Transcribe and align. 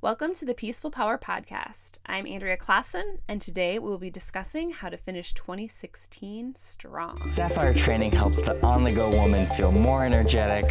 Welcome 0.00 0.32
to 0.34 0.44
the 0.44 0.54
Peaceful 0.54 0.92
Power 0.92 1.18
Podcast. 1.18 1.98
I'm 2.06 2.24
Andrea 2.24 2.56
Klassen, 2.56 3.18
and 3.26 3.42
today 3.42 3.80
we 3.80 3.88
will 3.88 3.98
be 3.98 4.10
discussing 4.10 4.70
how 4.70 4.90
to 4.90 4.96
finish 4.96 5.34
2016 5.34 6.54
strong. 6.54 7.18
Safire 7.26 7.76
training 7.76 8.12
helps 8.12 8.36
the 8.36 8.64
on 8.64 8.84
the 8.84 8.92
go 8.92 9.10
woman 9.10 9.46
feel 9.56 9.72
more 9.72 10.04
energetic, 10.04 10.70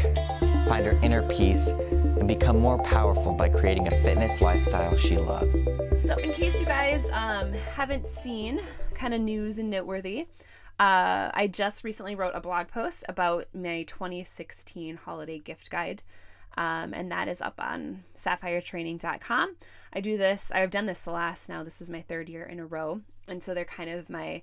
find 0.69 0.85
her 0.85 0.97
inner 1.03 1.27
peace, 1.27 1.67
and 1.67 2.25
become 2.25 2.57
more 2.57 2.81
powerful 2.83 3.33
by 3.33 3.49
creating 3.49 3.87
a 3.87 4.01
fitness 4.01 4.39
lifestyle 4.39 4.95
she 4.95 5.17
loves. 5.17 5.57
So, 6.01 6.15
in 6.15 6.31
case 6.31 6.61
you 6.61 6.65
guys 6.65 7.09
um, 7.11 7.51
haven't 7.51 8.07
seen 8.07 8.61
kind 8.93 9.13
of 9.13 9.19
news 9.19 9.59
and 9.59 9.69
noteworthy, 9.69 10.27
uh, 10.79 11.31
I 11.33 11.49
just 11.51 11.83
recently 11.83 12.15
wrote 12.15 12.31
a 12.33 12.39
blog 12.39 12.69
post 12.69 13.03
about 13.09 13.47
my 13.53 13.83
2016 13.83 14.95
holiday 14.95 15.39
gift 15.39 15.69
guide. 15.69 16.03
Um, 16.57 16.93
and 16.93 17.11
that 17.11 17.27
is 17.27 17.41
up 17.41 17.59
on 17.59 18.03
safiretraining.com. 18.15 19.55
I 19.93 20.01
do 20.01 20.17
this, 20.17 20.51
I've 20.51 20.71
done 20.71 20.87
this 20.87 21.03
the 21.03 21.11
last 21.11 21.47
now, 21.47 21.63
this 21.63 21.81
is 21.81 21.89
my 21.89 22.01
third 22.01 22.29
year 22.29 22.43
in 22.43 22.59
a 22.59 22.65
row. 22.65 23.01
And 23.27 23.43
so 23.43 23.53
they're 23.53 23.65
kind 23.65 23.89
of 23.89 24.09
my 24.09 24.41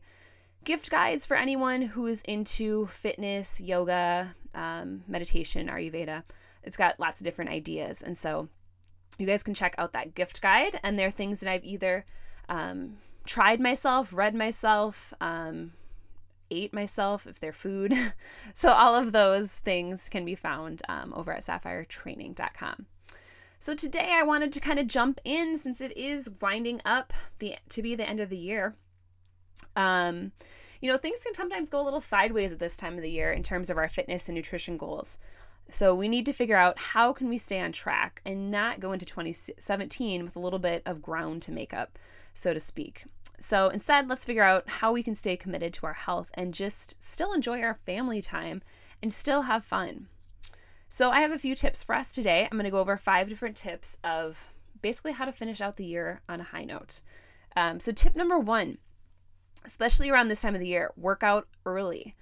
gift 0.62 0.91
guides 0.91 1.27
for 1.27 1.37
anyone 1.37 1.83
who 1.83 2.07
is 2.07 2.23
into 2.23 2.87
fitness, 2.87 3.61
yoga, 3.61 4.35
um, 4.55 5.02
meditation, 5.09 5.69
Ayurveda. 5.69 6.23
It's 6.62 6.77
got 6.77 7.01
lots 7.01 7.21
of 7.21 7.24
different 7.24 7.51
ideas. 7.51 8.01
And 8.01 8.16
so 8.16 8.49
you 9.19 9.27
guys 9.27 9.43
can 9.43 9.55
check 9.55 9.74
out 9.77 9.93
that 9.93 10.15
gift 10.15 10.41
guide. 10.41 10.80
And 10.83 10.99
there 10.99 11.09
are 11.09 11.12
things 11.12 11.41
that 11.41 11.51
I've 11.51 11.65
either 11.65 12.05
um, 12.49 12.99
tried 13.27 13.60
myself, 13.60 14.12
read 14.12 14.35
myself, 14.35 15.12
um, 15.21 15.73
ate 16.51 16.73
myself, 16.73 17.27
if 17.27 17.41
they're 17.41 17.53
food. 17.53 17.95
so, 18.55 18.73
all 18.73 18.95
of 18.95 19.12
those 19.12 19.59
things 19.59 20.09
can 20.09 20.25
be 20.25 20.35
found 20.35 20.83
um, 20.89 21.12
over 21.15 21.33
at 21.33 21.41
safiretraining.com. 21.41 22.87
So, 23.61 23.75
today 23.75 24.11
I 24.12 24.23
wanted 24.23 24.52
to 24.52 24.61
kind 24.61 24.79
of 24.79 24.87
jump 24.87 25.21
in 25.25 25.57
since 25.57 25.80
it 25.80 25.97
is 25.97 26.30
winding 26.41 26.80
up 26.85 27.12
the 27.38 27.57
to 27.71 27.83
be 27.83 27.95
the 27.95 28.09
end 28.09 28.21
of 28.21 28.30
the 28.30 28.37
year. 28.37 28.75
Um, 29.77 30.33
you 30.80 30.91
know, 30.91 30.99
things 30.99 31.23
can 31.24 31.35
sometimes 31.35 31.71
go 31.71 31.80
a 31.80 31.83
little 31.83 32.01
sideways 32.01 32.52
at 32.52 32.59
this 32.59 32.77
time 32.77 32.96
of 32.96 33.02
the 33.02 33.11
year 33.11 33.33
in 33.33 33.43
terms 33.43 33.71
of 33.71 33.79
our 33.79 33.88
fitness 33.88 34.29
and 34.29 34.37
nutrition 34.37 34.77
goals. 34.77 35.18
So 35.71 35.95
we 35.95 36.09
need 36.09 36.27
to 36.27 36.33
figure 36.33 36.57
out 36.57 36.79
how 36.79 37.13
can 37.13 37.29
we 37.29 37.38
stay 37.38 37.61
on 37.61 37.73
track 37.73 38.21
and 38.24 38.51
not 38.51 38.80
go 38.80 38.93
into 38.93 39.07
2017 39.07 40.24
with 40.24 40.37
a 40.37 40.40
little 40.40 40.59
bit 40.59 40.83
of 40.85 41.01
ground 41.01 41.43
to 41.43 41.52
make 41.52 41.73
up, 41.73 41.99
so 42.35 42.52
to 42.52 42.61
speak. 42.61 43.05
So 43.40 43.68
instead, 43.68 44.09
let's 44.09 44.24
figure 44.24 44.43
out 44.43 44.68
how 44.68 44.93
we 44.93 45.02
can 45.02 45.15
stay 45.15 45.37
committed 45.37 45.73
to 45.74 45.87
our 45.87 45.93
health 45.93 46.30
and 46.35 46.54
just 46.54 46.95
still 47.02 47.32
enjoy 47.32 47.60
our 47.60 47.79
family 47.87 48.23
time 48.23 48.63
and 49.02 49.13
still 49.13 49.43
have 49.43 49.65
fun. 49.65 50.09
So 50.88 51.10
I 51.10 51.21
have 51.21 51.32
a 51.32 51.38
few 51.38 51.55
tips 51.55 51.82
for 51.82 51.95
us 51.95 52.12
today. 52.12 52.45
I'm 52.45 52.57
going 52.57 52.65
to 52.65 52.71
go 52.71 52.79
over 52.79 52.96
five 52.96 53.29
different 53.29 53.57
tips 53.57 53.99
of 54.05 54.49
basically 54.80 55.12
how 55.12 55.24
to 55.24 55.32
finish 55.32 55.60
out 55.60 55.77
the 55.77 55.85
year 55.85 56.21
on 56.29 56.40
a 56.40 56.45
high 56.45 56.65
note. 56.65 57.01
Um, 57.57 57.80
so 57.80 57.93
tip 57.93 58.15
number 58.15 58.38
one, 58.38 58.79
especially 59.65 60.10
around 60.10 60.29
this 60.29 60.43
time 60.43 60.55
of 60.55 60.60
the 60.60 60.68
year, 60.68 60.93
work 60.96 61.23
out 61.23 61.49
early. 61.66 62.15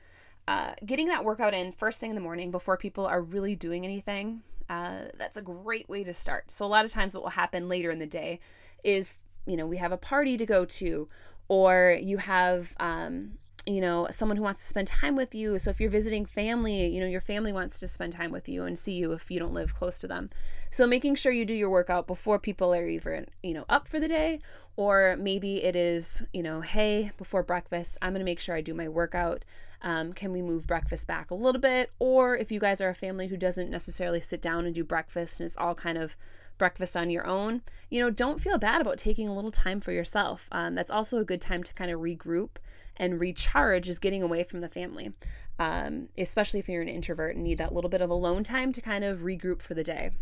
Uh, 0.48 0.72
getting 0.84 1.06
that 1.08 1.24
workout 1.24 1.55
in 1.55 1.72
first 1.72 2.00
thing 2.00 2.10
in 2.10 2.14
the 2.16 2.22
morning 2.22 2.50
before 2.50 2.77
people 2.77 3.06
are 3.06 3.22
really 3.22 3.55
doing 3.55 3.84
anything, 3.84 4.42
uh, 4.68 5.02
that's 5.16 5.36
a 5.36 5.42
great 5.42 5.88
way 5.88 6.02
to 6.02 6.14
start. 6.14 6.50
So, 6.50 6.64
a 6.64 6.66
lot 6.66 6.84
of 6.84 6.90
times, 6.90 7.14
what 7.14 7.22
will 7.22 7.30
happen 7.30 7.68
later 7.68 7.90
in 7.90 7.98
the 7.98 8.06
day 8.06 8.40
is 8.83 9.16
you 9.46 9.56
know, 9.56 9.66
we 9.66 9.76
have 9.78 9.92
a 9.92 9.96
party 9.96 10.36
to 10.36 10.46
go 10.46 10.64
to, 10.64 11.08
or 11.48 11.98
you 12.00 12.18
have, 12.18 12.74
um, 12.80 13.38
you 13.66 13.80
know, 13.80 14.08
someone 14.10 14.36
who 14.36 14.42
wants 14.42 14.62
to 14.62 14.68
spend 14.68 14.88
time 14.88 15.14
with 15.14 15.34
you. 15.34 15.58
So 15.58 15.70
if 15.70 15.80
you're 15.80 15.90
visiting 15.90 16.26
family, 16.26 16.86
you 16.86 17.00
know, 17.00 17.06
your 17.06 17.20
family 17.20 17.52
wants 17.52 17.78
to 17.78 17.88
spend 17.88 18.12
time 18.12 18.32
with 18.32 18.48
you 18.48 18.64
and 18.64 18.76
see 18.76 18.94
you 18.94 19.12
if 19.12 19.30
you 19.30 19.38
don't 19.38 19.54
live 19.54 19.74
close 19.74 19.98
to 20.00 20.08
them. 20.08 20.30
So 20.70 20.86
making 20.86 21.14
sure 21.14 21.30
you 21.30 21.44
do 21.44 21.54
your 21.54 21.70
workout 21.70 22.06
before 22.06 22.38
people 22.38 22.74
are 22.74 22.88
even, 22.88 23.26
you 23.42 23.54
know, 23.54 23.64
up 23.68 23.86
for 23.86 24.00
the 24.00 24.08
day, 24.08 24.40
or 24.76 25.16
maybe 25.18 25.62
it 25.62 25.77
is, 25.77 26.24
you 26.32 26.42
know, 26.42 26.60
hey, 26.60 27.12
before 27.18 27.42
breakfast, 27.42 27.98
I'm 28.02 28.12
going 28.12 28.20
to 28.20 28.24
make 28.24 28.40
sure 28.40 28.56
I 28.56 28.62
do 28.62 28.74
my 28.74 28.88
workout. 28.88 29.44
Um, 29.82 30.12
can 30.12 30.32
we 30.32 30.42
move 30.42 30.67
breakfast 30.67 31.06
back 31.06 31.30
a 31.30 31.34
little 31.34 31.61
bit? 31.61 31.90
Or 31.98 32.36
if 32.36 32.50
you 32.50 32.58
guys 32.58 32.80
are 32.80 32.88
a 32.88 32.94
family 32.94 33.28
who 33.28 33.36
doesn't 33.36 33.70
necessarily 33.70 34.20
sit 34.20 34.40
down 34.40 34.64
and 34.64 34.74
do 34.74 34.84
breakfast 34.84 35.38
and 35.38 35.44
it's 35.44 35.56
all 35.56 35.74
kind 35.74 35.98
of 35.98 36.17
breakfast 36.62 36.96
on 36.96 37.11
your 37.11 37.27
own, 37.27 37.61
you 37.90 37.98
know, 37.98 38.08
don't 38.08 38.40
feel 38.40 38.56
bad 38.56 38.80
about 38.80 38.96
taking 38.96 39.27
a 39.27 39.34
little 39.34 39.50
time 39.50 39.80
for 39.80 39.90
yourself. 39.90 40.46
Um, 40.52 40.77
that's 40.77 40.92
also 40.92 41.18
a 41.18 41.24
good 41.24 41.40
time 41.40 41.64
to 41.64 41.74
kind 41.74 41.90
of 41.90 41.98
regroup 41.98 42.50
and 42.96 43.18
recharge 43.18 43.89
is 43.89 43.98
getting 43.98 44.23
away 44.23 44.45
from 44.45 44.61
the 44.61 44.68
family, 44.68 45.12
um, 45.58 46.08
especially 46.17 46.61
if 46.61 46.68
you're 46.68 46.80
an 46.80 46.89
introvert 46.89 47.34
and 47.34 47.42
need 47.42 47.58
that 47.58 47.74
little 47.74 47.90
bit 47.90 48.00
of 48.00 48.11
alone 48.11 48.45
time 48.45 48.70
to 48.70 48.80
kind 48.80 49.02
of 49.02 49.23
regroup 49.23 49.61
for 49.61 49.74
the 49.74 49.83
day. 49.83 50.12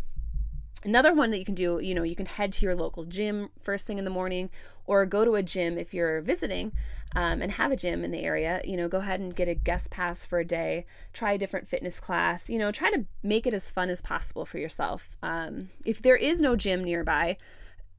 Another 0.83 1.13
one 1.13 1.29
that 1.29 1.37
you 1.37 1.45
can 1.45 1.53
do, 1.53 1.79
you 1.81 1.93
know, 1.93 2.03
you 2.03 2.15
can 2.15 2.25
head 2.25 2.51
to 2.53 2.65
your 2.65 2.75
local 2.75 3.05
gym 3.05 3.49
first 3.61 3.85
thing 3.85 3.99
in 3.99 4.05
the 4.05 4.09
morning 4.09 4.49
or 4.85 5.05
go 5.05 5.23
to 5.23 5.35
a 5.35 5.43
gym 5.43 5.77
if 5.77 5.93
you're 5.93 6.21
visiting 6.21 6.71
um, 7.15 7.41
and 7.41 7.51
have 7.51 7.71
a 7.71 7.75
gym 7.75 8.03
in 8.03 8.09
the 8.09 8.23
area. 8.23 8.61
You 8.63 8.77
know, 8.77 8.87
go 8.87 8.97
ahead 8.97 9.19
and 9.19 9.35
get 9.35 9.47
a 9.47 9.53
guest 9.53 9.91
pass 9.91 10.25
for 10.25 10.39
a 10.39 10.45
day, 10.45 10.87
try 11.13 11.33
a 11.33 11.37
different 11.37 11.67
fitness 11.67 11.99
class, 11.99 12.49
you 12.49 12.57
know, 12.57 12.71
try 12.71 12.89
to 12.89 13.05
make 13.21 13.45
it 13.45 13.53
as 13.53 13.71
fun 13.71 13.89
as 13.89 14.01
possible 14.01 14.43
for 14.43 14.57
yourself. 14.57 15.17
Um, 15.21 15.69
if 15.85 16.01
there 16.01 16.15
is 16.15 16.41
no 16.41 16.55
gym 16.55 16.83
nearby, 16.83 17.37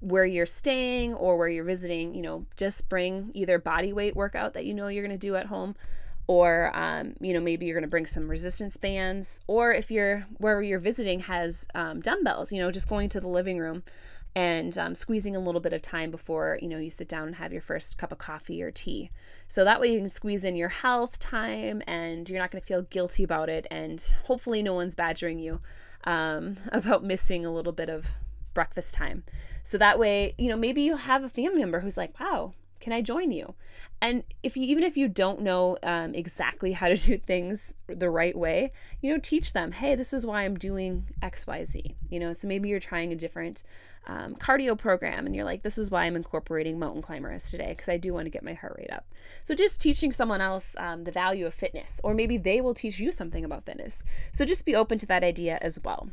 where 0.01 0.27
you're 0.27 0.47
staying 0.47 1.15
or 1.15 1.37
where 1.37 1.49
you're 1.49 1.65
visiting, 1.65 2.13
you 2.13 2.23
know, 2.23 2.45
just 2.57 2.89
bring 2.89 3.31
either 3.35 3.57
body 3.57 3.93
weight 3.93 4.17
workout 4.17 4.53
that 4.55 4.65
you 4.65 4.75
know 4.75 4.89
you're 4.89 5.07
going 5.07 5.17
to 5.17 5.27
do 5.27 5.37
at 5.37 5.47
home 5.47 5.77
or 6.27 6.71
um, 6.75 7.15
you 7.21 7.33
know 7.33 7.41
maybe 7.41 7.67
you're 7.67 7.75
going 7.75 7.83
to 7.83 7.89
bring 7.89 8.07
some 8.07 8.29
resistance 8.29 8.77
bands 8.77 9.41
or 9.47 9.73
if 9.73 9.91
you're 9.91 10.27
wherever 10.39 10.63
you're 10.63 10.79
visiting 10.79 11.21
has 11.21 11.67
um, 11.75 12.01
dumbbells 12.01 12.53
you 12.53 12.59
know 12.59 12.71
just 12.71 12.89
going 12.89 13.09
to 13.09 13.21
the 13.21 13.29
living 13.29 13.59
room 13.59 13.83
and 14.35 14.79
um, 14.79 14.95
squeezing 14.95 15.37
a 15.37 15.41
little 15.41 15.61
bit 15.61 15.73
of 15.73 15.83
time 15.83 16.11
before 16.11 16.59
you 16.63 16.69
know 16.69 16.79
you 16.79 16.91
sit 16.91 17.09
down 17.09 17.27
and 17.27 17.37
have 17.37 17.53
your 17.53 17.61
first 17.63 17.99
cup 17.99 18.13
of 18.13 18.19
coffee 18.19 18.63
or 18.63 18.71
tea. 18.71 19.11
So 19.47 19.65
that 19.65 19.81
way 19.81 19.93
you 19.93 19.99
can 19.99 20.09
squeeze 20.09 20.45
in 20.45 20.57
your 20.57 20.71
health 20.71 21.19
time 21.19 21.83
and 21.87 22.29
you're 22.29 22.39
not 22.39 22.51
going 22.51 22.61
to 22.61 22.67
feel 22.67 22.83
guilty 22.83 23.23
about 23.23 23.51
it 23.51 23.67
and 23.71 24.01
hopefully 24.25 24.63
no 24.63 24.73
one's 24.73 24.95
badgering 24.95 25.39
you 25.39 25.61
um, 26.05 26.57
about 26.73 27.05
missing 27.05 27.45
a 27.45 27.53
little 27.53 27.73
bit 27.73 27.91
of 27.91 28.09
breakfast 28.55 28.95
time. 28.95 29.25
So 29.63 29.77
that 29.79 29.99
way 29.99 30.35
you 30.39 30.49
know 30.49 30.57
maybe 30.57 30.83
you 30.83 30.97
have 30.97 31.25
a 31.25 31.29
family 31.29 31.61
member 31.61 31.81
who's 31.81 31.97
like 31.97 32.19
wow 32.19 32.55
can 32.83 32.93
I 32.93 33.01
join 33.01 33.31
you? 33.31 33.55
And 34.01 34.25
if 34.43 34.57
you, 34.57 34.65
even 34.65 34.83
if 34.83 34.97
you 34.97 35.07
don't 35.07 35.41
know 35.41 35.79
um, 35.85 36.15
exactly 36.15 36.73
how 36.73 36.89
to 36.89 36.97
do 37.07 37.17
things 37.17 37.75
the 37.87 38.11
right 38.11 38.37
way, 38.37 38.73
you 39.01 39.13
know, 39.13 39.21
teach 39.23 39.53
them, 39.53 39.71
hey, 39.71 39.95
this 39.95 40.13
is 40.13 40.27
why 40.27 40.43
I'm 40.43 40.59
doing 40.59 41.07
X, 41.23 41.47
Y, 41.47 41.65
Z. 41.65 41.95
You 42.11 42.19
know, 42.19 42.33
so 42.33 42.49
maybe 42.49 42.69
you're 42.69 42.81
trying 42.81 43.13
a 43.13 43.17
different 43.17 43.63
um, 44.09 44.35
cardio 44.35 44.77
program 44.77 45.27
and 45.27 45.35
you're 45.35 45.45
like, 45.45 45.63
this 45.63 45.79
is 45.79 45.93
why 45.93 46.05
I'm 46.05 46.17
incorporating 46.17 46.77
mountain 46.77 47.03
climbers 47.03 47.53
today 47.53 47.69
because 47.69 47.89
I 47.89 47.99
do 47.99 48.13
want 48.13 48.27
to 48.27 48.31
get 48.31 48.43
my 48.43 48.55
heart 48.55 48.75
rate 48.77 48.93
up. 48.93 49.07
So 49.45 49.55
just 49.55 49.81
teaching 49.81 50.11
someone 50.11 50.41
else 50.41 50.75
um, 50.77 51.05
the 51.05 51.13
value 51.13 51.47
of 51.47 51.55
fitness, 51.55 52.01
or 52.03 52.15
maybe 52.15 52.37
they 52.37 52.61
will 52.61 52.75
teach 52.75 52.99
you 52.99 53.13
something 53.13 53.45
about 53.45 53.65
fitness. 53.65 54.03
So 54.33 54.45
just 54.45 54.67
be 54.67 54.75
open 54.75 54.99
to 54.99 55.07
that 55.07 55.23
idea 55.23 55.57
as 55.63 55.79
well. 55.85 56.11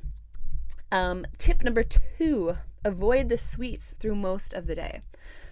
Um, 0.91 1.25
tip 1.39 1.63
number 1.63 1.83
two 1.83 2.57
avoid 2.85 3.27
the 3.27 3.37
sweets 3.37 3.95
through 3.99 4.15
most 4.15 4.53
of 4.53 4.67
the 4.67 4.75
day. 4.75 5.01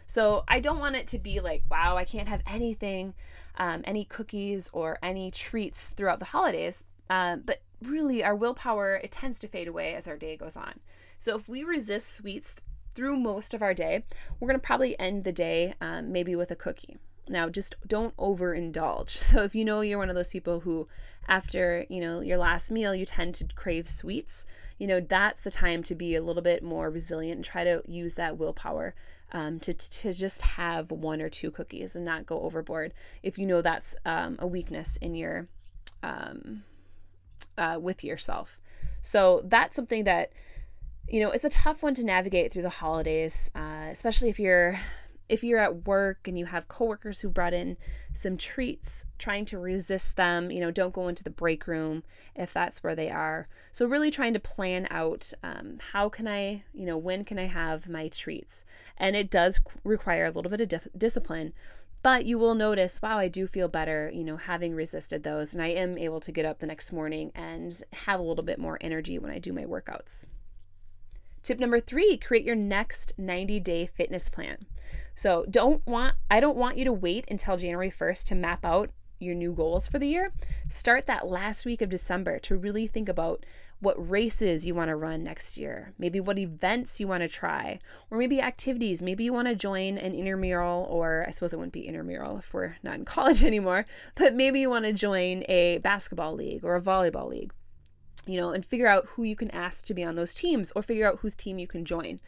So 0.07 0.45
I 0.47 0.59
don't 0.59 0.79
want 0.79 0.95
it 0.95 1.07
to 1.07 1.19
be 1.19 1.40
like, 1.40 1.63
wow, 1.69 1.97
I 1.97 2.06
can't 2.06 2.29
have 2.29 2.41
anything, 2.47 3.13
um, 3.57 3.81
any 3.84 4.06
cookies 4.06 4.69
or 4.73 4.97
any 5.03 5.29
treats 5.31 5.90
throughout 5.90 6.19
the 6.19 6.25
holidays. 6.25 6.85
Uh, 7.09 7.35
but 7.35 7.62
really, 7.84 8.23
our 8.23 8.35
willpower, 8.35 8.95
it 9.03 9.12
tends 9.12 9.38
to 9.40 9.47
fade 9.47 9.68
away 9.68 9.94
as 9.94 10.07
our 10.07 10.18
day 10.18 10.38
goes 10.38 10.56
on. 10.57 10.79
So 11.19 11.35
if 11.35 11.50
we 11.50 11.63
resist 11.63 12.13
sweets 12.13 12.56
through 12.95 13.18
most 13.18 13.53
of 13.53 13.62
our 13.62 13.73
day, 13.73 14.06
we're 14.40 14.47
going 14.47 14.59
to 14.59 14.66
probably 14.66 14.97
end 14.97 15.23
the 15.23 15.31
day 15.31 15.73
um, 15.81 16.12
maybe 16.12 16.35
with 16.35 16.51
a 16.51 16.56
cookie. 16.56 16.97
Now, 17.29 17.49
just 17.49 17.75
don't 17.85 18.15
overindulge. 18.17 19.09
So, 19.27 19.43
if 19.43 19.53
you 19.55 19.65
know 19.65 19.81
you're 19.81 19.97
one 19.97 20.09
of 20.09 20.15
those 20.15 20.29
people 20.29 20.61
who, 20.61 20.88
after 21.27 21.85
you 21.89 21.99
know 21.99 22.21
your 22.21 22.38
last 22.38 22.71
meal, 22.71 22.95
you 22.95 23.05
tend 23.05 23.35
to 23.35 23.45
crave 23.55 23.88
sweets, 23.88 24.45
you 24.77 24.88
know 24.88 24.99
that's 24.99 25.41
the 25.41 25.51
time 25.51 25.83
to 25.83 25.95
be 25.95 26.15
a 26.15 26.21
little 26.21 26.41
bit 26.41 26.63
more 26.63 26.89
resilient 26.89 27.38
and 27.38 27.45
try 27.45 27.63
to 27.63 27.81
use 27.85 28.15
that 28.15 28.38
willpower 28.38 28.95
um, 29.31 29.59
to 29.59 29.74
to 29.74 30.13
just 30.13 30.41
have 30.41 30.91
one 30.91 31.21
or 31.21 31.29
two 31.29 31.51
cookies 31.51 31.95
and 31.95 32.06
not 32.06 32.25
go 32.25 32.41
overboard. 32.41 32.94
If 33.24 33.38
you 33.38 33.45
know 33.45 33.62
that's 33.62 33.95
um, 34.06 34.38
a 34.39 34.47
weakness 34.47 34.97
in 34.97 35.15
your 35.15 35.47
um, 36.03 36.63
uh, 37.57 37.79
with 37.81 38.03
yourself, 38.03 38.59
so 39.01 39.41
that's 39.45 39.75
something 39.75 40.03
that 40.06 40.31
you 41.09 41.19
know 41.19 41.31
it's 41.31 41.45
a 41.45 41.50
tough 41.50 41.83
one 41.83 41.94
to 41.95 42.06
navigate 42.06 42.51
through 42.51 42.62
the 42.62 42.69
holidays, 42.69 43.51
uh, 43.56 43.88
especially 43.89 44.29
if 44.29 44.39
you're 44.39 44.79
if 45.29 45.44
you're 45.44 45.59
at 45.59 45.85
work 45.85 46.27
and 46.27 46.38
you 46.39 46.45
have 46.45 46.68
coworkers 46.68 47.21
who 47.21 47.29
brought 47.29 47.53
in 47.53 47.77
some 48.13 48.38
treats, 48.38 49.06
trying 49.18 49.45
to 49.45 49.59
resist 49.59 50.15
them, 50.15 50.51
you 50.51 50.59
know, 50.59 50.71
don't 50.71 50.94
go 50.94 51.07
into 51.07 51.24
the 51.24 51.29
break 51.29 51.68
room 51.68 52.03
if 52.35 52.53
that's 52.53 52.83
where 52.83 52.95
they 52.95 53.09
are. 53.09 53.47
So, 53.71 53.85
really 53.85 54.12
trying 54.12 54.33
to 54.33 54.39
plan 54.39 54.88
out 54.89 55.33
um, 55.44 55.77
how 55.91 56.09
can 56.09 56.27
I, 56.27 56.63
you 56.74 56.85
know, 56.85 56.97
when 56.97 57.24
can 57.25 57.38
I 57.38 57.47
have 57.47 57.89
my 57.89 58.07
treats? 58.07 58.65
And 58.97 59.15
it 59.15 59.29
does 59.29 59.59
require 59.83 60.25
a 60.25 60.31
little 60.31 60.51
bit 60.51 60.62
of 60.62 60.69
dif- 60.69 60.88
discipline, 60.97 61.53
but 62.03 62.25
you 62.25 62.38
will 62.39 62.56
notice, 62.56 63.01
wow, 63.01 63.18
I 63.18 63.27
do 63.27 63.47
feel 63.47 63.68
better, 63.68 64.09
you 64.13 64.24
know, 64.24 64.38
having 64.38 64.74
resisted 64.74 65.24
those. 65.24 65.53
And 65.53 65.62
I 65.62 65.68
am 65.68 65.97
able 65.97 66.19
to 66.21 66.31
get 66.31 66.45
up 66.45 66.59
the 66.59 66.68
next 66.68 66.94
morning 66.94 67.31
and 67.35 67.81
have 67.91 68.19
a 68.19 68.24
little 68.24 68.44
bit 68.44 68.59
more 68.59 68.77
energy 68.81 69.19
when 69.19 69.31
I 69.31 69.39
do 69.39 69.51
my 69.51 69.65
workouts. 69.65 70.25
Tip 71.47 71.59
number 71.59 71.79
three 71.79 72.17
create 72.17 72.44
your 72.44 72.57
next 72.57 73.13
90 73.17 73.61
day 73.61 73.85
fitness 73.85 74.27
plan. 74.27 74.65
So 75.15 75.45
don't 75.49 75.81
want 75.88 76.15
I 76.29 76.41
don't 76.41 76.57
want 76.57 76.77
you 76.77 76.83
to 76.83 76.91
wait 76.91 77.23
until 77.31 77.55
January 77.55 77.89
1st 77.89 78.25
to 78.25 78.35
map 78.35 78.65
out 78.65 78.89
your 79.17 79.33
new 79.33 79.53
goals 79.53 79.88
for 79.88 79.97
the 79.97 80.09
year. 80.09 80.33
Start 80.67 81.05
that 81.05 81.25
last 81.25 81.65
week 81.65 81.81
of 81.81 81.88
December 81.88 82.38
to 82.39 82.57
really 82.57 82.85
think 82.85 83.07
about 83.07 83.45
what 83.79 84.09
races 84.09 84.67
you 84.67 84.73
want 84.73 84.89
to 84.89 84.97
run 84.97 85.23
next 85.23 85.57
year, 85.57 85.94
maybe 85.97 86.19
what 86.19 86.38
events 86.38 86.99
you 86.99 87.07
want 87.07 87.21
to 87.21 87.29
try, 87.29 87.79
or 88.11 88.17
maybe 88.17 88.41
activities. 88.41 89.01
Maybe 89.01 89.23
you 89.23 89.31
want 89.31 89.47
to 89.47 89.55
join 89.55 89.97
an 89.97 90.13
intramural, 90.13 90.85
or 90.89 91.23
I 91.25 91.31
suppose 91.31 91.53
it 91.53 91.57
wouldn't 91.57 91.71
be 91.71 91.88
intramural 91.88 92.39
if 92.39 92.53
we're 92.53 92.75
not 92.83 92.95
in 92.95 93.05
college 93.15 93.45
anymore, 93.45 93.85
but 94.15 94.35
maybe 94.35 94.59
you 94.59 94.69
want 94.69 94.83
to 94.83 94.91
join 94.91 95.45
a 95.47 95.77
basketball 95.77 96.35
league 96.35 96.65
or 96.65 96.75
a 96.75 96.81
volleyball 96.81 97.29
league 97.29 97.53
you 98.25 98.39
know, 98.39 98.51
and 98.51 98.65
figure 98.65 98.87
out 98.87 99.05
who 99.11 99.23
you 99.23 99.35
can 99.35 99.51
ask 99.51 99.85
to 99.85 99.93
be 99.93 100.03
on 100.03 100.15
those 100.15 100.33
teams 100.33 100.71
or 100.75 100.81
figure 100.81 101.07
out 101.07 101.19
whose 101.19 101.35
team 101.35 101.59
you 101.59 101.67
can 101.67 101.85
join. 101.85 102.19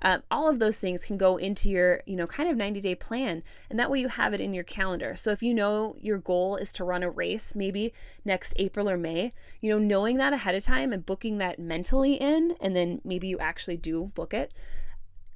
Um, 0.00 0.22
all 0.30 0.48
of 0.48 0.60
those 0.60 0.78
things 0.78 1.04
can 1.04 1.16
go 1.16 1.36
into 1.36 1.68
your, 1.68 2.02
you 2.06 2.14
know, 2.14 2.26
kind 2.26 2.48
of 2.48 2.56
90 2.56 2.80
day 2.80 2.94
plan. 2.94 3.42
And 3.68 3.78
that 3.78 3.90
way 3.90 4.00
you 4.00 4.08
have 4.08 4.32
it 4.32 4.40
in 4.40 4.54
your 4.54 4.64
calendar. 4.64 5.16
So 5.16 5.32
if 5.32 5.42
you 5.42 5.52
know 5.52 5.96
your 6.00 6.18
goal 6.18 6.56
is 6.56 6.72
to 6.74 6.84
run 6.84 7.02
a 7.02 7.10
race 7.10 7.54
maybe 7.54 7.92
next 8.24 8.54
April 8.56 8.88
or 8.88 8.96
May, 8.96 9.32
you 9.60 9.70
know, 9.70 9.78
knowing 9.78 10.16
that 10.18 10.32
ahead 10.32 10.54
of 10.54 10.62
time 10.62 10.92
and 10.92 11.04
booking 11.04 11.38
that 11.38 11.58
mentally 11.58 12.14
in, 12.14 12.56
and 12.60 12.76
then 12.76 13.00
maybe 13.04 13.26
you 13.26 13.38
actually 13.38 13.76
do 13.76 14.12
book 14.14 14.32
it. 14.32 14.52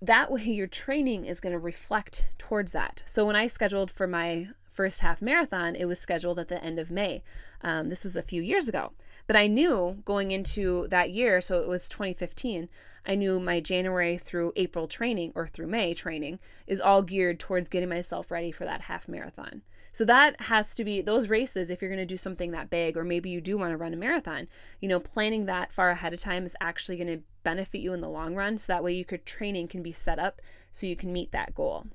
That 0.00 0.30
way 0.30 0.44
your 0.44 0.66
training 0.66 1.24
is 1.26 1.40
going 1.40 1.52
to 1.52 1.58
reflect 1.58 2.26
towards 2.38 2.72
that. 2.72 3.02
So 3.04 3.26
when 3.26 3.36
I 3.36 3.46
scheduled 3.46 3.90
for 3.90 4.06
my 4.06 4.48
first 4.70 5.00
half 5.00 5.20
marathon, 5.20 5.76
it 5.76 5.84
was 5.84 5.98
scheduled 5.98 6.38
at 6.38 6.48
the 6.48 6.62
end 6.62 6.78
of 6.78 6.90
May. 6.90 7.22
Um, 7.62 7.88
this 7.88 8.04
was 8.04 8.16
a 8.16 8.22
few 8.22 8.42
years 8.42 8.68
ago. 8.68 8.92
But 9.26 9.36
I 9.36 9.46
knew 9.46 10.02
going 10.04 10.30
into 10.30 10.86
that 10.88 11.10
year, 11.10 11.40
so 11.40 11.60
it 11.60 11.68
was 11.68 11.88
2015, 11.88 12.68
I 13.04 13.14
knew 13.14 13.40
my 13.40 13.60
January 13.60 14.16
through 14.16 14.52
April 14.56 14.86
training 14.86 15.32
or 15.34 15.46
through 15.46 15.66
May 15.66 15.94
training 15.94 16.38
is 16.66 16.80
all 16.80 17.02
geared 17.02 17.40
towards 17.40 17.68
getting 17.68 17.88
myself 17.88 18.30
ready 18.30 18.52
for 18.52 18.64
that 18.64 18.82
half 18.82 19.08
marathon. 19.08 19.62
So 19.90 20.04
that 20.06 20.42
has 20.42 20.74
to 20.76 20.84
be 20.84 21.02
those 21.02 21.28
races 21.28 21.68
if 21.68 21.82
you're 21.82 21.90
going 21.90 21.98
to 21.98 22.06
do 22.06 22.16
something 22.16 22.50
that 22.52 22.70
big 22.70 22.96
or 22.96 23.04
maybe 23.04 23.28
you 23.28 23.40
do 23.40 23.58
want 23.58 23.72
to 23.72 23.76
run 23.76 23.92
a 23.92 23.96
marathon, 23.96 24.48
you 24.80 24.88
know, 24.88 25.00
planning 25.00 25.46
that 25.46 25.72
far 25.72 25.90
ahead 25.90 26.14
of 26.14 26.20
time 26.20 26.46
is 26.46 26.56
actually 26.60 26.96
going 26.96 27.18
to 27.18 27.24
benefit 27.42 27.80
you 27.80 27.92
in 27.92 28.00
the 28.00 28.08
long 28.08 28.34
run 28.34 28.56
so 28.56 28.72
that 28.72 28.84
way 28.84 28.92
your 28.92 29.18
training 29.18 29.68
can 29.68 29.82
be 29.82 29.92
set 29.92 30.18
up 30.18 30.40
so 30.70 30.86
you 30.86 30.96
can 30.96 31.12
meet 31.12 31.32
that 31.32 31.54
goal. 31.54 31.86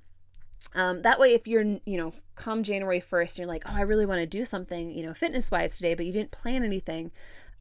Um, 0.76 1.02
that 1.02 1.20
way, 1.20 1.34
if 1.34 1.48
you're, 1.48 1.64
you 1.64 1.98
know, 1.98 2.14
come 2.36 2.64
January 2.64 3.02
1st, 3.02 3.38
you're 3.38 3.48
like, 3.48 3.64
oh, 3.68 3.76
I 3.76 3.82
really 3.82 4.06
want 4.06 4.20
to 4.20 4.26
do 4.26 4.46
something, 4.46 4.92
you 4.92 5.04
know, 5.04 5.14
fitness 5.14 5.50
wise 5.50 5.78
today, 5.78 5.96
but 5.96 6.06
you 6.06 6.12
didn't 6.12 6.32
plan 6.32 6.64
anything, 6.64 7.12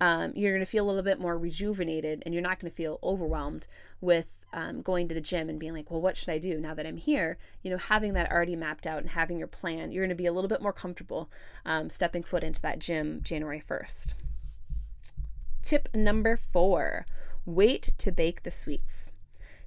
um, 0.00 0.32
you're 0.34 0.52
going 0.52 0.64
to 0.64 0.70
feel 0.70 0.84
a 0.84 0.88
little 0.88 1.02
bit 1.02 1.18
more 1.18 1.38
rejuvenated 1.38 2.22
and 2.24 2.34
you're 2.34 2.42
not 2.42 2.58
going 2.58 2.70
to 2.70 2.76
feel 2.76 2.98
overwhelmed 3.02 3.66
with 4.00 4.26
um, 4.52 4.82
going 4.82 5.08
to 5.08 5.14
the 5.14 5.20
gym 5.20 5.48
and 5.48 5.58
being 5.58 5.72
like, 5.72 5.90
well, 5.90 6.00
what 6.00 6.16
should 6.16 6.28
I 6.28 6.38
do 6.38 6.58
now 6.58 6.74
that 6.74 6.86
I'm 6.86 6.96
here? 6.96 7.38
You 7.62 7.70
know, 7.70 7.78
having 7.78 8.12
that 8.14 8.30
already 8.30 8.56
mapped 8.56 8.86
out 8.86 8.98
and 8.98 9.10
having 9.10 9.38
your 9.38 9.48
plan, 9.48 9.92
you're 9.92 10.04
going 10.04 10.10
to 10.10 10.14
be 10.14 10.26
a 10.26 10.32
little 10.32 10.48
bit 10.48 10.62
more 10.62 10.72
comfortable 10.72 11.30
um, 11.64 11.88
stepping 11.88 12.22
foot 12.22 12.44
into 12.44 12.62
that 12.62 12.78
gym 12.78 13.20
January 13.22 13.62
1st. 13.66 14.14
Tip 15.62 15.88
number 15.94 16.36
four 16.36 17.06
wait 17.44 17.90
to 17.98 18.10
bake 18.10 18.42
the 18.42 18.50
sweets. 18.50 19.10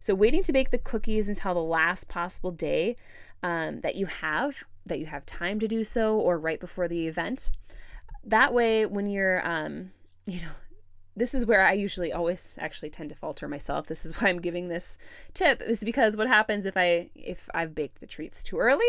So, 0.02 0.16
waiting 0.16 0.44
to 0.44 0.54
bake 0.54 0.72
the 0.72 0.78
cookies 0.78 1.28
until 1.28 1.54
the 1.54 1.64
last 1.64 2.08
possible 2.08 2.52
day 2.52 2.96
um, 3.44 3.82
that 3.82 3.96
you 3.96 4.06
have, 4.06 4.64
that 4.86 5.00
you 5.00 5.06
have 5.08 5.26
time 5.26 5.60
to 5.60 5.68
do 5.68 5.84
so, 5.84 6.18
or 6.18 6.40
right 6.40 6.60
before 6.60 6.88
the 6.88 7.08
event. 7.08 7.52
That 8.24 8.54
way, 8.54 8.86
when 8.86 9.08
you're, 9.08 9.46
um, 9.48 9.92
you 10.26 10.42
know, 10.42 10.52
this 11.16 11.34
is 11.34 11.46
where 11.46 11.66
I 11.66 11.74
usually 11.74 12.14
always 12.14 12.58
actually 12.60 12.90
tend 12.90 13.10
to 13.10 13.16
falter 13.16 13.48
myself. 13.48 13.88
This 13.88 14.06
is 14.06 14.14
why 14.22 14.30
I'm 14.30 14.40
giving 14.40 14.70
this 14.70 14.98
tip 15.34 15.62
is 15.62 15.84
because 15.84 16.16
what 16.16 16.28
happens 16.28 16.66
if 16.66 16.78
I 16.78 17.10
if 17.16 17.50
I've 17.54 17.76
baked 17.76 18.00
the 18.00 18.08
treats 18.08 18.42
too 18.42 18.58
early? 18.58 18.86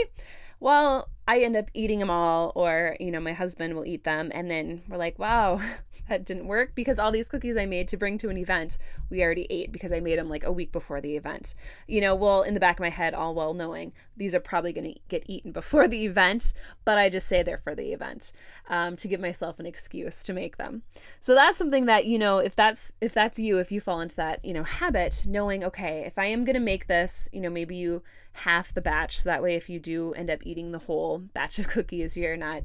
Well, 0.61 1.09
I 1.27 1.41
end 1.41 1.57
up 1.57 1.71
eating 1.75 2.01
them 2.01 2.11
all 2.11 2.51
or 2.57 2.97
you 2.99 3.12
know 3.12 3.21
my 3.21 3.33
husband 3.33 3.75
will 3.75 3.87
eat 3.87 4.03
them 4.03 4.33
and 4.35 4.51
then 4.51 4.83
we're 4.89 4.97
like, 4.97 5.19
"Wow, 5.19 5.61
that 6.09 6.25
didn't 6.25 6.49
work 6.49 6.75
because 6.75 6.99
all 6.99 7.12
these 7.12 7.29
cookies 7.29 7.57
I 7.57 7.67
made 7.67 7.87
to 7.89 7.97
bring 7.97 8.19
to 8.19 8.31
an 8.31 8.37
event, 8.37 8.79
we 9.11 9.23
already 9.23 9.47
ate 9.49 9.71
because 9.71 9.93
I 9.93 10.01
made 10.01 10.19
them 10.19 10.29
like 10.29 10.45
a 10.45 10.51
week 10.51 10.73
before 10.73 11.01
the 11.01 11.17
event." 11.17 11.55
You 11.87 12.01
know, 12.01 12.17
well, 12.17 12.43
in 12.43 12.55
the 12.55 12.61
back 12.61 12.81
of 12.81 12.83
my 12.83 12.91
head 12.91 13.15
all 13.15 13.35
well 13.35 13.55
knowing 13.55 13.93
these 14.17 14.35
are 14.35 14.41
probably 14.41 14.73
going 14.73 14.93
to 14.93 15.01
get 15.09 15.23
eaten 15.27 15.53
before 15.61 15.87
the 15.87 16.05
event, 16.05 16.53
but 16.85 16.99
I 16.99 17.09
just 17.09 17.29
say 17.29 17.43
they're 17.45 17.59
for 17.59 17.77
the 17.77 17.93
event 17.93 18.33
um, 18.69 18.97
to 18.97 19.09
give 19.09 19.21
myself 19.21 19.61
an 19.61 19.67
excuse 19.67 20.25
to 20.25 20.33
make 20.33 20.57
them. 20.57 20.83
So 21.21 21.35
that's 21.37 21.57
something 21.57 21.87
that 21.87 22.07
you 22.07 22.19
know 22.19 22.39
if 22.39 22.57
that's 22.57 22.93
if 23.01 23.15
that's 23.15 23.39
you 23.39 23.59
if 23.59 23.71
you 23.71 23.81
fall 23.81 24.01
into 24.01 24.17
that 24.17 24.45
you 24.45 24.53
know 24.53 24.65
habit 24.65 25.23
knowing 25.27 25.62
okay 25.62 26.05
if 26.07 26.19
i 26.19 26.27
am 26.27 26.45
going 26.45 26.55
to 26.55 26.61
make 26.61 26.87
this 26.87 27.29
you 27.33 27.41
know 27.41 27.51
maybe 27.51 27.77
you 27.77 28.03
half 28.32 28.73
the 28.73 28.81
batch 28.81 29.19
so 29.19 29.29
that 29.29 29.43
way 29.43 29.55
if 29.55 29.69
you 29.69 29.79
do 29.79 30.12
end 30.15 30.31
up 30.31 30.41
eating 30.43 30.73
the 30.73 30.79
whole 30.79 31.19
batch 31.19 31.59
of 31.59 31.69
cookies 31.69 32.17
you're 32.17 32.37
not 32.37 32.62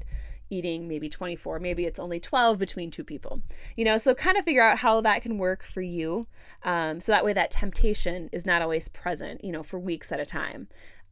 eating 0.52 0.88
maybe 0.88 1.10
24 1.10 1.60
maybe 1.60 1.86
it's 1.86 2.00
only 2.00 2.20
12 2.20 2.60
between 2.60 2.92
two 2.92 3.04
people 3.04 3.42
you 3.76 3.84
know 3.84 3.98
so 3.98 4.14
kind 4.14 4.38
of 4.38 4.46
figure 4.46 4.62
out 4.62 4.78
how 4.78 5.02
that 5.02 5.24
can 5.24 5.40
work 5.40 5.64
for 5.64 5.82
you 5.82 6.28
um, 6.64 7.00
so 7.00 7.12
that 7.12 7.26
way 7.26 7.34
that 7.34 7.50
temptation 7.50 8.30
is 8.32 8.46
not 8.46 8.62
always 8.62 8.88
present 8.88 9.44
you 9.44 9.52
know 9.52 9.64
for 9.64 9.80
weeks 9.80 10.12
at 10.12 10.20
a 10.20 10.26
time 10.26 10.68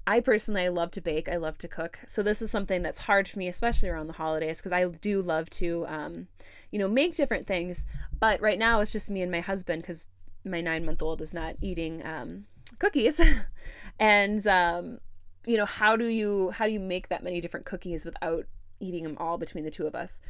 I 0.05 0.19
personally 0.19 0.63
I 0.63 0.67
love 0.67 0.91
to 0.91 1.01
bake. 1.01 1.29
I 1.29 1.37
love 1.37 1.57
to 1.59 1.67
cook. 1.67 1.99
So 2.07 2.21
this 2.21 2.41
is 2.41 2.51
something 2.51 2.81
that's 2.81 2.99
hard 2.99 3.27
for 3.27 3.39
me, 3.39 3.47
especially 3.47 3.89
around 3.89 4.07
the 4.07 4.13
holidays, 4.13 4.57
because 4.57 4.73
I 4.73 4.85
do 4.85 5.21
love 5.21 5.49
to, 5.51 5.85
um, 5.87 6.27
you 6.71 6.79
know, 6.79 6.89
make 6.89 7.15
different 7.15 7.47
things. 7.47 7.85
But 8.19 8.41
right 8.41 8.59
now 8.59 8.81
it's 8.81 8.91
just 8.91 9.09
me 9.09 9.21
and 9.21 9.31
my 9.31 9.39
husband 9.39 9.81
because 9.81 10.07
my 10.43 10.59
nine 10.59 10.85
month 10.85 11.01
old 11.01 11.21
is 11.21 11.33
not 11.33 11.55
eating 11.61 12.05
um, 12.05 12.45
cookies, 12.79 13.21
and 13.99 14.45
um, 14.47 14.99
you 15.45 15.57
know 15.57 15.65
how 15.65 15.95
do 15.95 16.05
you 16.05 16.51
how 16.51 16.65
do 16.65 16.71
you 16.71 16.79
make 16.79 17.09
that 17.09 17.23
many 17.23 17.41
different 17.41 17.65
cookies 17.65 18.05
without 18.05 18.45
eating 18.83 19.03
them 19.03 19.17
all 19.17 19.37
between 19.37 19.63
the 19.63 19.71
two 19.71 19.87
of 19.87 19.95
us. 19.95 20.21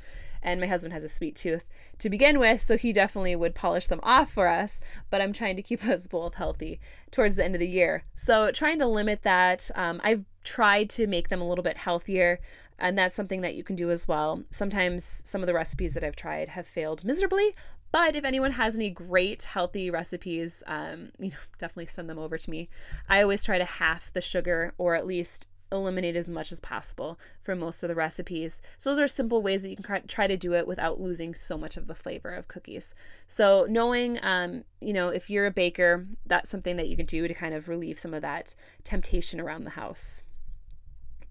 And 0.41 0.59
my 0.59 0.67
husband 0.67 0.93
has 0.93 1.03
a 1.03 1.09
sweet 1.09 1.35
tooth 1.35 1.63
to 1.99 2.09
begin 2.09 2.39
with, 2.39 2.61
so 2.61 2.77
he 2.77 2.93
definitely 2.93 3.35
would 3.35 3.55
polish 3.55 3.87
them 3.87 4.01
off 4.03 4.31
for 4.31 4.47
us. 4.47 4.79
But 5.09 5.21
I'm 5.21 5.33
trying 5.33 5.55
to 5.55 5.61
keep 5.61 5.85
us 5.87 6.07
both 6.07 6.35
healthy 6.35 6.79
towards 7.11 7.35
the 7.35 7.45
end 7.45 7.55
of 7.55 7.59
the 7.59 7.67
year. 7.67 8.03
So 8.15 8.51
trying 8.51 8.79
to 8.79 8.85
limit 8.85 9.23
that. 9.23 9.69
Um, 9.75 9.99
I've 10.03 10.25
tried 10.43 10.89
to 10.91 11.07
make 11.07 11.29
them 11.29 11.41
a 11.41 11.47
little 11.47 11.63
bit 11.63 11.77
healthier. 11.77 12.39
And 12.79 12.97
that's 12.97 13.15
something 13.15 13.41
that 13.41 13.55
you 13.55 13.63
can 13.63 13.75
do 13.75 13.91
as 13.91 14.07
well. 14.07 14.43
Sometimes 14.51 15.21
some 15.23 15.41
of 15.41 15.47
the 15.47 15.53
recipes 15.53 15.93
that 15.93 16.03
I've 16.03 16.15
tried 16.15 16.49
have 16.49 16.67
failed 16.67 17.05
miserably, 17.05 17.53
but 17.93 18.15
if 18.15 18.25
anyone 18.25 18.51
has 18.51 18.75
any 18.75 18.89
great 18.89 19.43
healthy 19.43 19.91
recipes, 19.91 20.63
um, 20.67 21.11
you 21.19 21.29
know, 21.29 21.37
definitely 21.59 21.85
send 21.85 22.09
them 22.09 22.19
over 22.19 22.37
to 22.37 22.49
me. 22.49 22.67
I 23.07 23.21
always 23.21 23.43
try 23.43 23.57
to 23.57 23.65
half 23.65 24.11
the 24.11 24.19
sugar 24.19 24.73
or 24.77 24.95
at 24.95 25.07
least 25.07 25.47
eliminate 25.71 26.15
as 26.15 26.29
much 26.29 26.51
as 26.51 26.59
possible 26.59 27.19
from 27.41 27.59
most 27.59 27.83
of 27.83 27.87
the 27.87 27.95
recipes. 27.95 28.61
So 28.77 28.89
those 28.89 28.99
are 28.99 29.07
simple 29.07 29.41
ways 29.41 29.63
that 29.63 29.69
you 29.69 29.75
can 29.75 30.07
try 30.07 30.27
to 30.27 30.37
do 30.37 30.53
it 30.53 30.67
without 30.67 30.99
losing 30.99 31.33
so 31.33 31.57
much 31.57 31.77
of 31.77 31.87
the 31.87 31.95
flavor 31.95 32.29
of 32.29 32.47
cookies. 32.47 32.93
So 33.27 33.65
knowing, 33.69 34.19
um, 34.23 34.63
you 34.81 34.93
know, 34.93 35.09
if 35.09 35.29
you're 35.29 35.47
a 35.47 35.51
baker, 35.51 36.07
that's 36.25 36.49
something 36.49 36.75
that 36.75 36.89
you 36.89 36.97
can 36.97 37.05
do 37.05 37.27
to 37.27 37.33
kind 37.33 37.53
of 37.53 37.67
relieve 37.67 37.97
some 37.97 38.13
of 38.13 38.21
that 38.21 38.55
temptation 38.83 39.39
around 39.39 39.63
the 39.63 39.71
house. 39.71 40.23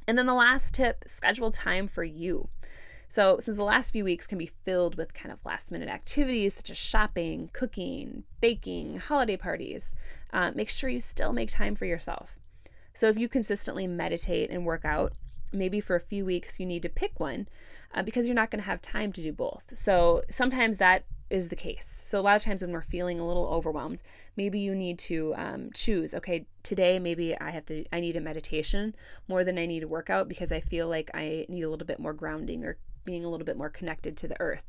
And 0.07 0.19
then 0.19 0.27
the 0.27 0.35
last 0.35 0.75
tip, 0.75 1.05
schedule 1.07 1.51
time 1.51 1.87
for 1.87 2.05
you. 2.05 2.49
So, 3.13 3.37
since 3.41 3.59
the 3.59 3.63
last 3.63 3.91
few 3.91 4.05
weeks 4.05 4.27
can 4.27 4.39
be 4.39 4.53
filled 4.65 4.97
with 4.97 5.13
kind 5.13 5.31
of 5.31 5.45
last 5.45 5.71
minute 5.71 5.91
activities 5.91 6.55
such 6.55 6.71
as 6.71 6.79
shopping, 6.79 7.51
cooking, 7.53 8.25
baking, 8.41 9.01
holiday 9.01 9.37
parties, 9.37 9.95
uh, 10.33 10.53
make 10.55 10.71
sure 10.71 10.89
you 10.89 10.99
still 10.99 11.35
make 11.35 11.51
time 11.51 11.75
for 11.75 11.85
yourself. 11.85 12.39
So 12.95 13.11
if 13.11 13.19
you 13.19 13.29
consistently 13.29 13.87
meditate 13.87 14.49
and 14.49 14.65
work 14.65 14.87
out, 14.87 15.13
maybe 15.53 15.79
for 15.79 15.95
a 15.95 16.01
few 16.01 16.25
weeks 16.25 16.59
you 16.59 16.65
need 16.65 16.83
to 16.85 16.89
pick 16.89 17.21
one 17.21 17.49
uh, 17.93 18.03
because 18.03 18.25
you're 18.25 18.35
not 18.35 18.51
going 18.51 18.63
to 18.63 18.67
have 18.67 18.81
time 18.81 19.13
to 19.13 19.23
do 19.23 19.31
both. 19.31 19.73
So 19.75 20.23
sometimes 20.31 20.79
that 20.79 21.05
is 21.29 21.51
the 21.51 21.57
case. 21.57 21.85
So 21.85 22.19
a 22.19 22.23
lot 22.23 22.37
of 22.37 22.43
times 22.43 22.63
when 22.63 22.73
we're 22.73 22.81
feeling 22.81 23.21
a 23.21 23.27
little 23.27 23.47
overwhelmed, 23.49 24.03
maybe 24.39 24.59
you 24.59 24.75
need 24.75 24.99
to 25.01 25.35
um, 25.37 25.69
choose. 25.75 26.15
Okay, 26.15 26.47
today 26.63 26.99
maybe 26.99 27.39
I 27.39 27.51
have 27.51 27.67
to. 27.67 27.85
I 27.93 28.01
need 28.01 28.17
a 28.17 28.23
meditation 28.23 28.95
more 29.29 29.45
than 29.45 29.59
I 29.59 29.67
need 29.67 29.83
a 29.83 29.89
workout 29.89 30.29
because 30.29 30.51
I 30.51 30.61
feel 30.61 30.89
like 30.89 31.11
I 31.13 31.45
need 31.51 31.63
a 31.63 31.69
little 31.69 31.87
bit 31.87 31.99
more 31.99 32.15
grounding 32.15 32.65
or 32.65 32.79
being 33.05 33.25
a 33.25 33.29
little 33.29 33.47
bit 33.47 33.57
more 33.57 33.71
connected 33.71 34.17
to 34.19 34.29
the 34.29 34.41
earth. 34.41 34.65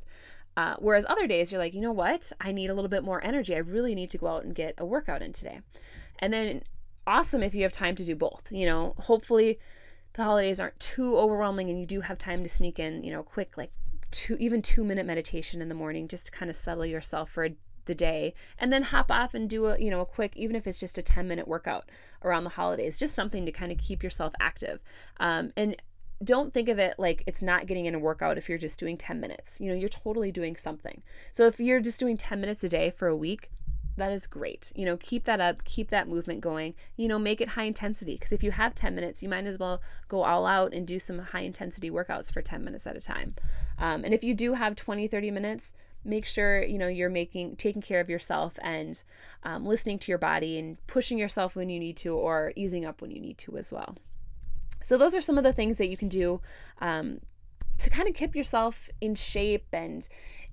Uh, 0.55 0.75
whereas 0.79 1.05
other 1.09 1.25
days 1.25 1.51
you're 1.51 1.61
like, 1.61 1.73
you 1.73 1.81
know 1.81 1.91
what? 1.91 2.31
I 2.39 2.51
need 2.51 2.69
a 2.69 2.73
little 2.73 2.89
bit 2.89 3.03
more 3.03 3.23
energy. 3.23 3.55
I 3.55 3.59
really 3.59 3.95
need 3.95 4.09
to 4.11 4.17
go 4.17 4.27
out 4.27 4.43
and 4.43 4.53
get 4.53 4.75
a 4.77 4.85
workout 4.85 5.21
in 5.21 5.33
today. 5.33 5.61
And 6.19 6.31
then 6.31 6.63
awesome 7.07 7.43
if 7.43 7.55
you 7.55 7.63
have 7.63 7.71
time 7.71 7.95
to 7.95 8.05
do 8.05 8.15
both. 8.15 8.51
You 8.51 8.65
know, 8.65 8.95
hopefully 8.99 9.59
the 10.13 10.23
holidays 10.23 10.59
aren't 10.59 10.79
too 10.79 11.17
overwhelming 11.17 11.69
and 11.69 11.79
you 11.79 11.85
do 11.85 12.01
have 12.01 12.17
time 12.17 12.43
to 12.43 12.49
sneak 12.49 12.79
in, 12.79 13.03
you 13.03 13.11
know, 13.11 13.23
quick, 13.23 13.57
like 13.57 13.71
two, 14.11 14.37
even 14.39 14.61
two 14.61 14.83
minute 14.83 15.05
meditation 15.05 15.61
in 15.61 15.69
the 15.69 15.75
morning 15.75 16.07
just 16.07 16.27
to 16.27 16.31
kind 16.31 16.49
of 16.49 16.55
settle 16.55 16.85
yourself 16.85 17.29
for 17.31 17.49
the 17.85 17.95
day 17.95 18.33
and 18.57 18.71
then 18.71 18.83
hop 18.83 19.11
off 19.11 19.33
and 19.33 19.49
do 19.49 19.65
a, 19.65 19.79
you 19.79 19.89
know, 19.89 20.01
a 20.01 20.05
quick, 20.05 20.37
even 20.37 20.55
if 20.55 20.67
it's 20.67 20.79
just 20.79 20.97
a 20.97 21.01
10 21.01 21.27
minute 21.27 21.47
workout 21.47 21.89
around 22.23 22.43
the 22.43 22.51
holidays, 22.51 22.97
just 22.97 23.15
something 23.15 23.45
to 23.45 23.51
kind 23.51 23.71
of 23.71 23.77
keep 23.79 24.03
yourself 24.03 24.33
active. 24.39 24.79
Um, 25.19 25.51
and 25.57 25.75
don't 26.24 26.53
think 26.53 26.70
of 26.70 26.80
it 26.80 26.96
like 26.98 27.24
it's 27.27 27.42
not 27.42 27.68
getting 27.68 27.86
in 27.86 27.96
a 27.96 28.00
workout 28.00 28.38
if 28.38 28.50
you're 28.50 28.58
just 28.58 28.80
doing 28.80 28.98
10 28.98 29.20
minutes. 29.20 29.60
You 29.60 29.70
know, 29.70 29.75
you're 29.75 29.89
totally 29.89 30.32
doing 30.32 30.56
something. 30.56 31.03
So 31.32 31.46
if 31.46 31.60
you're 31.60 31.82
just 31.82 32.00
doing 32.00 32.18
10 32.18 32.39
minutes 32.39 32.63
a 32.63 32.70
day 32.70 32.89
for 32.89 33.08
a 33.08 33.15
week, 33.15 33.50
that 33.96 34.12
is 34.12 34.25
great. 34.25 34.72
You 34.75 34.86
know, 34.86 34.98
keep 34.98 35.25
that 35.25 35.39
up, 35.39 35.63
keep 35.63 35.89
that 35.89 36.08
movement 36.08 36.42
going. 36.42 36.74
You 36.98 37.08
know, 37.08 37.20
make 37.20 37.42
it 37.42 37.50
high 37.50 37.63
intensity 37.65 38.13
because 38.13 38.32
if 38.32 38.44
you 38.44 38.51
have 38.51 38.74
10 38.74 38.96
minutes, 38.96 39.22
you 39.22 39.30
might 39.30 39.46
as 39.46 39.60
well 39.60 39.82
go 40.08 40.24
all 40.24 40.46
out 40.46 40.74
and 40.74 40.88
do 40.88 40.98
some 40.98 41.20
high 41.20 41.42
intensity 41.42 41.92
workouts 41.92 42.34
for 42.34 42.42
10 42.42 42.63
minutes 42.63 42.88
at 42.88 42.98
a 42.98 43.01
time. 43.01 43.36
Um, 43.77 44.03
and 44.03 44.13
if 44.13 44.24
you 44.24 44.34
do 44.34 44.53
have 44.53 44.75
20, 44.75 45.08
30 45.08 45.32
minutes, 45.32 45.74
make 46.06 46.25
sure 46.25 46.63
you 46.63 46.77
know 46.77 46.88
you're 46.88 47.10
making 47.10 47.56
taking 47.56 47.82
care 47.82 48.01
of 48.01 48.10
yourself 48.10 48.60
and 48.62 49.03
um, 49.44 49.65
listening 49.65 49.98
to 49.98 50.12
your 50.12 50.18
body 50.18 50.60
and 50.60 50.86
pushing 50.88 51.18
yourself 51.18 51.56
when 51.56 51.70
you 51.70 51.80
need 51.80 51.96
to 51.96 52.10
or 52.13 52.51
easing 52.56 52.86
up 52.86 53.01
when 53.01 53.12
you 53.12 53.22
need 53.22 53.38
to 53.38 53.58
as 53.58 53.72
well. 53.72 53.96
So 54.83 54.97
those 54.97 55.15
are 55.15 55.21
some 55.21 55.37
of 55.37 55.43
the 55.43 55.53
things 55.53 55.77
that 55.79 55.87
you 55.87 55.97
can 55.97 56.09
do 56.09 56.41
um, 56.79 57.19
to 57.79 57.89
kind 57.89 58.07
of 58.07 58.13
keep 58.13 58.35
yourself 58.35 58.89
in 59.01 59.15
shape 59.15 59.65
and 59.73 60.07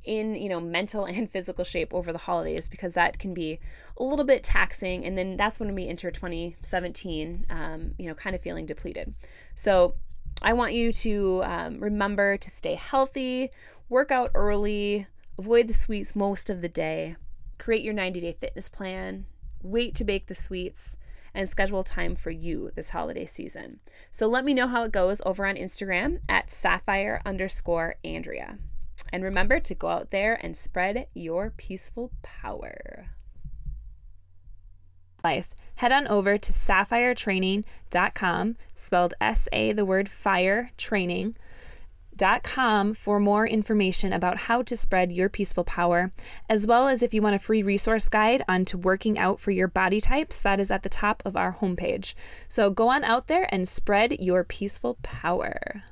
in 0.04 0.34
you 0.34 0.48
know 0.48 0.60
mental 0.60 1.04
and 1.16 1.30
physical 1.30 1.64
shape 1.64 1.92
over 1.92 2.12
the 2.12 2.18
holidays 2.18 2.68
because 2.68 2.94
that 2.94 3.18
can 3.18 3.34
be 3.34 3.60
a 3.98 4.02
little 4.02 4.24
bit 4.24 4.42
taxing. 4.42 5.04
And 5.04 5.18
then 5.18 5.36
that's 5.36 5.60
when 5.60 5.74
we 5.74 5.88
enter 5.88 6.10
2017 6.10 7.46
um, 7.50 7.94
you 7.98 8.08
know 8.08 8.14
kind 8.14 8.34
of 8.34 8.40
feeling 8.40 8.66
depleted. 8.66 9.14
So 9.54 9.94
i 10.42 10.52
want 10.52 10.72
you 10.72 10.92
to 10.92 11.42
um, 11.44 11.80
remember 11.80 12.36
to 12.36 12.50
stay 12.50 12.74
healthy 12.74 13.50
work 13.88 14.10
out 14.10 14.30
early 14.34 15.06
avoid 15.38 15.68
the 15.68 15.74
sweets 15.74 16.16
most 16.16 16.50
of 16.50 16.60
the 16.60 16.68
day 16.68 17.16
create 17.58 17.82
your 17.82 17.94
90 17.94 18.20
day 18.20 18.36
fitness 18.40 18.68
plan 18.68 19.26
wait 19.62 19.94
to 19.94 20.04
bake 20.04 20.26
the 20.26 20.34
sweets 20.34 20.96
and 21.34 21.48
schedule 21.48 21.82
time 21.82 22.16
for 22.16 22.30
you 22.30 22.70
this 22.74 22.90
holiday 22.90 23.26
season. 23.26 23.80
So 24.10 24.26
let 24.26 24.44
me 24.44 24.54
know 24.54 24.66
how 24.66 24.84
it 24.84 24.92
goes 24.92 25.22
over 25.24 25.46
on 25.46 25.56
Instagram 25.56 26.20
at 26.28 26.48
safire 26.48 27.20
underscore 27.24 27.96
Andrea. 28.04 28.58
And 29.12 29.24
remember 29.24 29.58
to 29.60 29.74
go 29.74 29.88
out 29.88 30.10
there 30.10 30.38
and 30.44 30.56
spread 30.56 31.06
your 31.14 31.50
peaceful 31.50 32.12
power. 32.22 33.10
Life. 35.22 35.50
Head 35.76 35.92
on 35.92 36.08
over 36.08 36.36
to 36.36 36.52
safiretraining.com, 36.52 38.56
spelled 38.74 39.14
S 39.20 39.48
A, 39.52 39.72
the 39.72 39.86
word 39.86 40.08
fire 40.10 40.72
training. 40.76 41.36
Com 42.42 42.92
for 42.92 43.18
more 43.18 43.46
information 43.46 44.12
about 44.12 44.36
how 44.36 44.62
to 44.62 44.76
spread 44.76 45.10
your 45.10 45.28
peaceful 45.28 45.64
power, 45.64 46.10
as 46.48 46.66
well 46.66 46.86
as 46.86 47.02
if 47.02 47.14
you 47.14 47.22
want 47.22 47.34
a 47.34 47.38
free 47.38 47.62
resource 47.62 48.08
guide 48.08 48.44
onto 48.46 48.76
working 48.76 49.18
out 49.18 49.40
for 49.40 49.52
your 49.52 49.68
body 49.68 50.00
types, 50.00 50.42
that 50.42 50.60
is 50.60 50.70
at 50.70 50.82
the 50.82 50.88
top 50.88 51.22
of 51.24 51.36
our 51.36 51.54
homepage. 51.54 52.14
So 52.48 52.68
go 52.70 52.88
on 52.88 53.04
out 53.04 53.26
there 53.26 53.48
and 53.52 53.66
spread 53.66 54.20
your 54.20 54.44
peaceful 54.44 54.98
power. 55.02 55.82